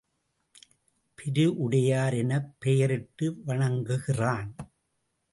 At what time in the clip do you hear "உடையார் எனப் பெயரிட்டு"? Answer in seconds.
1.57-3.35